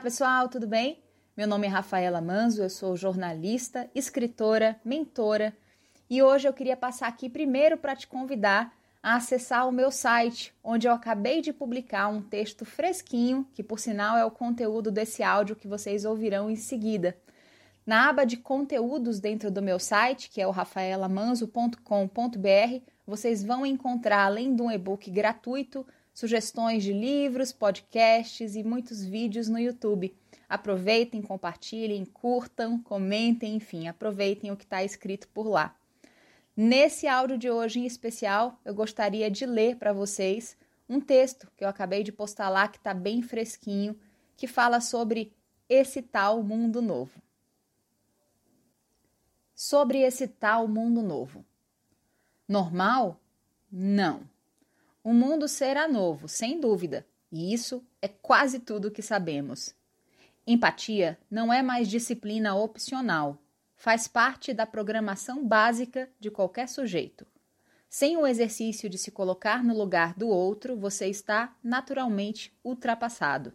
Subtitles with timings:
[0.00, 1.02] pessoal, tudo bem?
[1.36, 5.56] Meu nome é Rafaela Manzo, eu sou jornalista, escritora, mentora
[6.08, 10.54] e hoje eu queria passar aqui primeiro para te convidar a acessar o meu site,
[10.62, 15.22] onde eu acabei de publicar um texto fresquinho, que por sinal é o conteúdo desse
[15.22, 17.16] áudio que vocês ouvirão em seguida.
[17.84, 24.24] Na aba de conteúdos dentro do meu site, que é o rafaelamanzo.com.br, vocês vão encontrar,
[24.24, 30.14] além de um e-book gratuito, sugestões de livros, podcasts e muitos vídeos no YouTube.
[30.48, 35.74] Aproveitem, compartilhem, curtam, comentem, enfim, aproveitem o que está escrito por lá.
[36.56, 40.56] Nesse áudio de hoje em especial, eu gostaria de ler para vocês
[40.88, 43.98] um texto que eu acabei de postar lá, que está bem fresquinho,
[44.36, 45.32] que fala sobre
[45.68, 47.22] esse tal mundo novo
[49.62, 51.44] sobre esse tal mundo novo.
[52.48, 53.20] Normal?
[53.70, 54.28] Não.
[55.04, 59.74] O mundo será novo, sem dúvida, e isso é quase tudo que sabemos.
[60.46, 63.38] Empatia não é mais disciplina opcional,
[63.76, 67.26] faz parte da programação básica de qualquer sujeito.
[67.88, 73.52] Sem o exercício de se colocar no lugar do outro, você está naturalmente ultrapassado.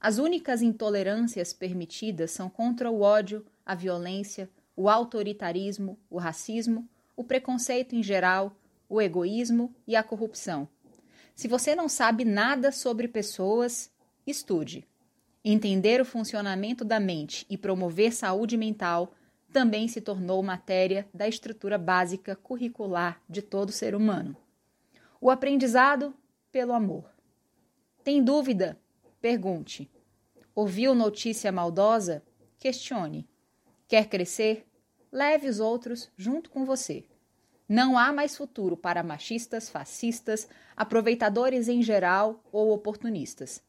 [0.00, 7.24] As únicas intolerâncias permitidas são contra o ódio, a violência, o autoritarismo, o racismo, o
[7.24, 8.54] preconceito em geral,
[8.88, 10.68] o egoísmo e a corrupção.
[11.34, 13.90] Se você não sabe nada sobre pessoas,
[14.26, 14.86] estude.
[15.44, 19.12] Entender o funcionamento da mente e promover saúde mental
[19.52, 24.36] também se tornou matéria da estrutura básica curricular de todo ser humano.
[25.20, 26.14] O aprendizado
[26.50, 27.10] pelo amor.
[28.02, 28.78] Tem dúvida?
[29.20, 29.90] Pergunte.
[30.54, 32.22] Ouviu notícia maldosa?
[32.58, 33.28] Questione.
[33.86, 34.66] Quer crescer?
[35.12, 37.06] Leve os outros junto com você.
[37.68, 43.60] Não há mais futuro para machistas, fascistas, aproveitadores em geral ou oportunistas.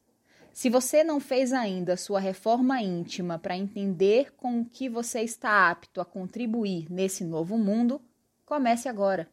[0.52, 5.68] Se você não fez ainda sua reforma íntima para entender com o que você está
[5.68, 8.00] apto a contribuir nesse novo mundo,
[8.44, 9.28] comece agora.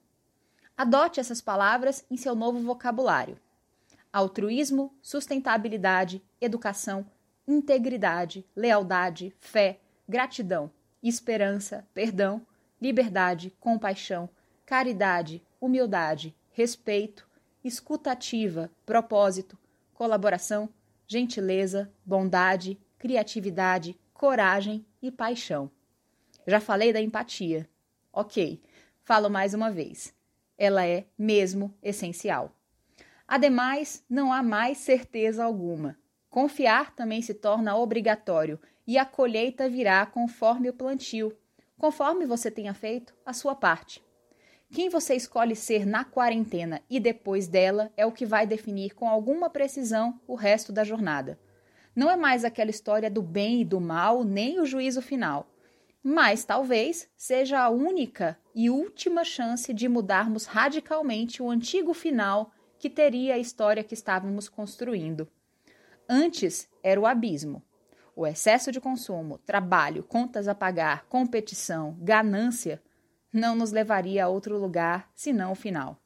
[0.77, 3.39] Adote essas palavras em seu novo vocabulário:
[4.11, 7.05] altruísmo, sustentabilidade, educação,
[7.47, 10.71] integridade, lealdade, fé, gratidão,
[11.01, 12.41] esperança, perdão,
[12.81, 14.29] liberdade, compaixão,
[14.65, 17.27] caridade, humildade, respeito,
[17.63, 19.57] escutativa, propósito,
[19.93, 20.69] colaboração,
[21.07, 25.69] gentileza, bondade, criatividade, coragem e paixão.
[26.47, 27.69] Já falei da empatia.
[28.11, 28.61] Ok,
[29.03, 30.13] falo mais uma vez.
[30.57, 32.55] Ela é mesmo essencial.
[33.27, 35.97] Ademais, não há mais certeza alguma.
[36.29, 41.35] Confiar também se torna obrigatório e a colheita virá conforme o plantio,
[41.77, 44.04] conforme você tenha feito a sua parte.
[44.75, 49.07] Quem você escolhe ser na quarentena e depois dela é o que vai definir com
[49.07, 51.39] alguma precisão o resto da jornada.
[51.95, 55.49] Não é mais aquela história do bem e do mal, nem o juízo final.
[56.03, 62.89] Mas talvez seja a única e última chance de mudarmos radicalmente o antigo final que
[62.89, 65.25] teria a história que estávamos construindo.
[66.09, 67.63] Antes era o abismo.
[68.13, 72.81] O excesso de consumo, trabalho, contas a pagar, competição, ganância
[73.35, 75.99] não nos levaria a outro lugar senão o final.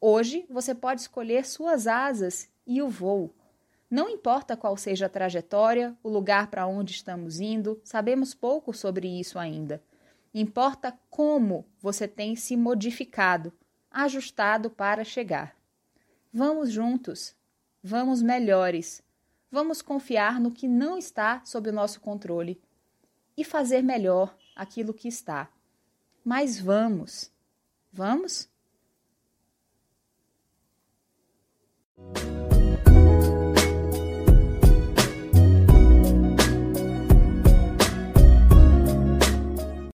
[0.00, 3.34] Hoje você pode escolher suas asas e o voo.
[3.90, 9.06] Não importa qual seja a trajetória, o lugar para onde estamos indo, sabemos pouco sobre
[9.06, 9.82] isso ainda.
[10.32, 13.52] Importa como você tem se modificado,
[13.90, 15.54] ajustado para chegar.
[16.32, 17.34] Vamos juntos,
[17.82, 19.02] vamos melhores
[19.52, 22.58] vamos confiar no que não está sob o nosso controle
[23.36, 25.50] e fazer melhor aquilo que está.
[26.24, 27.30] Mas vamos.
[27.92, 28.48] Vamos?